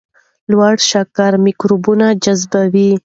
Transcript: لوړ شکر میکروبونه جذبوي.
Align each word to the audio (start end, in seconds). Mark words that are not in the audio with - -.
لوړ 0.51 0.75
شکر 0.89 1.31
میکروبونه 1.45 2.07
جذبوي. 2.23 2.91